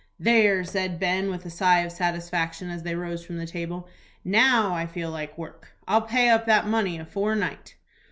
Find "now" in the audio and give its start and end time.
4.25-4.73